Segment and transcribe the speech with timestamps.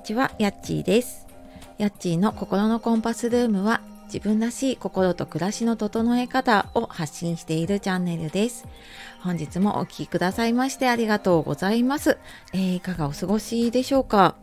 [0.00, 1.26] にちは、やっちーです。
[1.76, 8.66] やっちーの心のコンパスルームは自分らしい心と暮らしの整え方を発信しているチャンネルです。
[9.20, 12.16] 本日もお聴きくださいましてありがとうございます。
[12.54, 14.36] えー、いかがお過ごしでしょうか？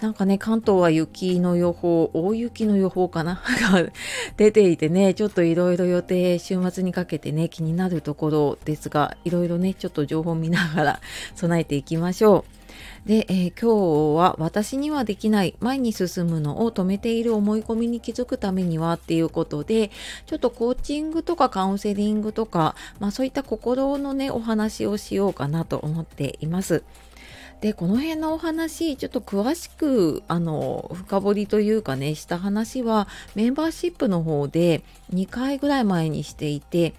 [0.00, 3.34] なんかね、関東は雪の予報、大雪の予報かな？
[3.34, 3.90] が
[4.36, 11.00] 出ていてね、ちょっといろいろ予定、週末にかけてね、気になるところですが、いろいろね、ちょっと情報見ながら
[11.36, 12.60] 備えていきましょう。
[13.06, 19.90] で、えー、今日は私にはできない前に進むのを止めている思い込みに気づくためにはっていうことで
[20.26, 26.82] ちょっとコーチングとかカウンセリングとか、まあ、そういった心のねお話をしようかなと思っています。
[27.60, 36.94] でこの辺のお話ちょっと詳しくあの深掘りというかねした話はメンバーシップの方で2回ぐらい前にしていて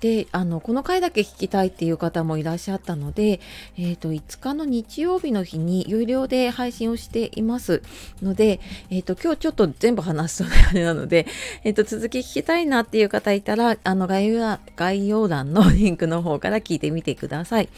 [0.00, 3.40] であのこの回だけ聞きたいっていう方もいらっしゃったので、
[3.78, 7.82] えーと、5日の日曜日の日に有料で配信をしています
[8.22, 11.26] ので、えーと、今日ちょっと全部話すとあれなので、
[11.64, 17.68] えーと、続き聞きたいなっていう方いたらあの概要欄のリンクの方から聞いてみてください。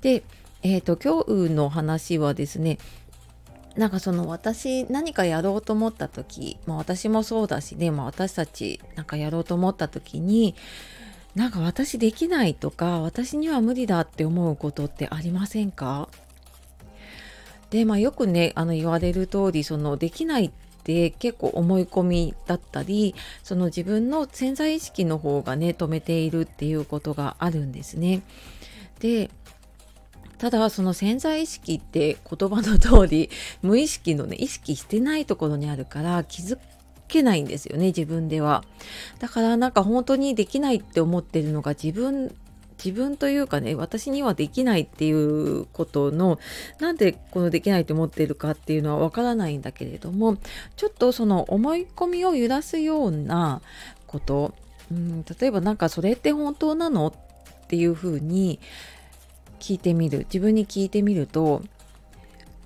[0.00, 0.22] で、
[0.62, 2.78] えー、と今日の話はですね
[3.76, 10.56] なんかその私何かやろうと思った時、まあ、私もそうだしね、まあ、私たちなんかやろうと思った時に
[11.36, 16.08] なんか私できないとか私には無理だって思うことってありませんか？
[17.70, 20.50] でまあよくねあの言われる通りそのできないっ
[20.82, 28.22] て結構思い込みだったりその自分の潜在意識の方がね止めているっていうことがあるんですね。
[29.00, 29.30] で
[30.38, 33.30] ただその潜在意識って言葉の通り
[33.62, 36.58] 無意識のね意識してないところにあるから気づ
[37.08, 38.64] けないんですよね自分では。
[39.18, 42.34] だからなんか本当にできないって思ってるのが自分
[42.82, 46.38] 自分というかね私にはできないっていうことの
[46.78, 50.36] なんでこのできないと思ってるかっていうのはわからないんだけれども
[50.76, 53.60] ちょっとその思い込みを揺らすような
[54.06, 54.54] こと
[54.92, 57.08] うん例えばなんかそれって本当なの？
[57.08, 57.12] っ
[57.68, 58.60] ていうふうに
[59.58, 61.62] 聞いてみる自分に聞いてみると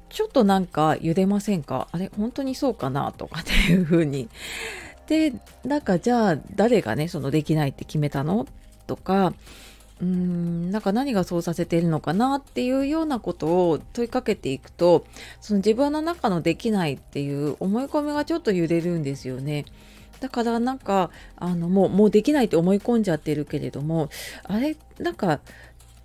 [0.08, 1.88] ちょっとなんか揺れませんか？
[1.90, 4.28] あれ本当にそうかなとかっていう風に。
[5.06, 5.32] で
[5.64, 8.46] なんかじゃあ誰がねそのできないって決めたの？
[8.86, 9.32] とか
[10.00, 15.06] うーんなんか何がそうさせてるのかなっていうようなことを問いかけていくと
[15.40, 19.64] その自分の中のできないっていう思い込みがちょっと揺れるんですよね。
[20.20, 24.08] だからなんかあのもうもうできないって思い込んじゃってるけれども
[24.44, 25.40] あれなんか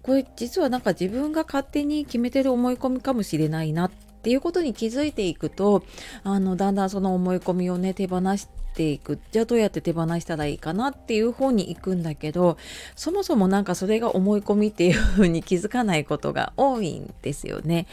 [0.08, 5.84] これ実はなんか自分が勝手に決めてる思い込みかもしれないなっていうことに気づいていくと
[6.24, 12.58] あのだんだんその思い込みをね手放していくじゃあどうやって手放したらいいかなっていう方に行くんだけど
[12.96, 17.86] そもそもなんかそれが思い込みっていう風に気づかないことが多いんですよね。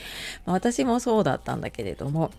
[0.46, 2.31] ま、私もそうだったんだけれども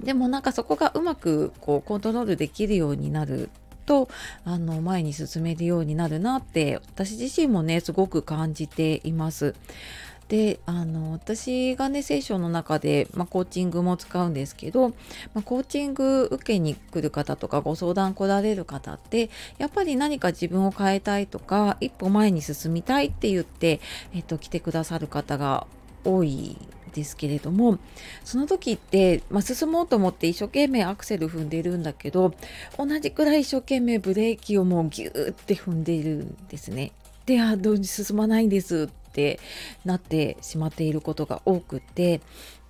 [0.00, 3.50] でもなんかそこがうまくこうコントロールできるようになる
[3.90, 4.08] と
[4.44, 9.56] あの前に進めるようになるなって私自身もねすごく感じています。
[10.28, 14.90] であの私がね聖書の中で、まあ、コーチングも使うんですけど、
[15.34, 19.28] まあ、コーチング受けに来る方とかご相談来られる方って
[19.58, 23.80] やっぱり何か自分を変えたいとか一歩前に進みたいって言って、
[24.14, 25.66] えっと、来てくださる方が
[26.04, 26.56] 多い
[26.90, 27.78] ですけれども
[28.24, 32.34] その時って、まあ、進もうと思って一生懸命アクセル踏んでるんだけど
[32.76, 36.92] 同じくらい一生懸命ブレーキをもうギューって踏んでるんですね。
[37.26, 39.38] であどうに進まないんですって
[39.84, 42.20] なってしまっていることが多くて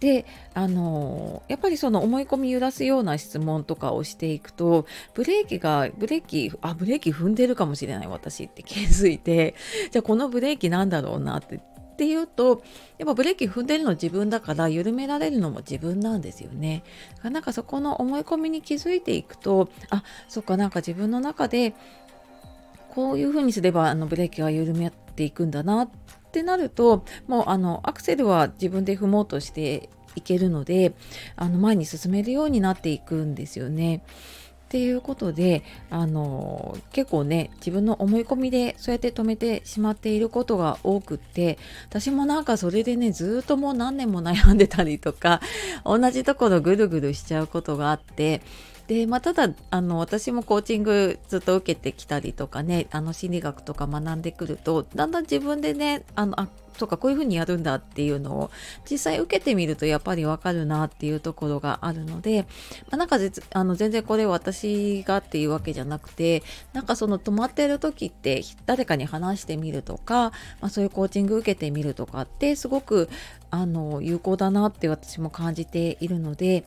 [0.01, 9.55] であのやっぱりその思い込み揺らすような質問とかをしていくとブレーキがブレーキあブレーキ踏んでるかもしれない私って気づいて
[9.91, 11.61] じゃあこのブレーキなんだろうなって
[12.01, 12.63] っていうと
[12.97, 16.83] やっぱブレーキ踏んでるの自分だから緩められるのも自分なんですよね。
[17.23, 21.75] なんかそこの思い込みに気づいていくとあそっかなんか自分の中で
[22.89, 25.91] こういう風にすればあのブレーキが緩めていくんだなっ
[26.33, 30.95] てなるともうあのアクセルは自分で踏もうとしていけるので
[31.37, 34.03] あの前に進めるようになっていくんですよね。
[34.71, 41.59] っていうことであの結構ね自分の思い込みでそうやって止めてしまっていることが多くって
[41.89, 45.41] 私もなんかそれでねずっともう何年も悩んでたりとか
[45.85, 48.43] 同じところぐるぐるしちゃうことがあって
[48.91, 58.51] で、まあ、ただあの私もコーチングずっと受けてきたりとかねあの心理学とか学んでくるとだんだん自分でねあのあとかこういうふうにやるんだっていうのを
[58.91, 62.47] 実際受けてみるとやっぱりわかるなっていうところがあるので、
[62.91, 63.19] まあ、なんか
[63.53, 66.43] あの全然これ私がっていうわけじゃなくて
[66.73, 73.09] なんかその止まってる時って誰かに話してみるとか、まあ、そういうコーチング受けてみるとかってすごく
[73.53, 76.65] あの有効だなって私も感じているので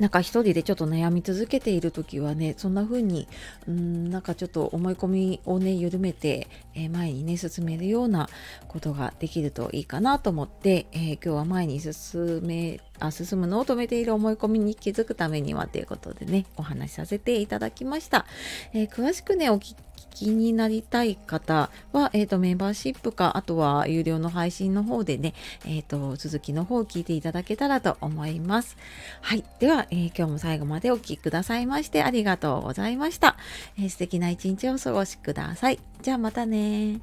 [0.00, 3.28] なんか一人でちょっと悩み続けている時はねそんな風に
[3.68, 8.28] うんなんかちょっと思い込みをね緩めて、えー、前にね進めるような
[8.66, 18.26] ことができるといいかなと思って、えー、今日は前に進めあ進むのを止めている思い込みに気づくためにはということでねお話しさせていただきました、
[18.72, 19.74] えー、詳しくねお聞
[20.10, 28.76] きになりたい方は、えーと、メンバーシップかあとは有料の配信の方でね、えーと、続きの方を聞いていただけたらと思います。
[29.20, 29.44] はい。
[29.58, 33.36] では、えー、今日も最後までお聴きくださいましてありがとうございました、
[33.78, 35.78] えー、素敵な一日をお過ごしください。
[36.02, 37.00] じゃあまたね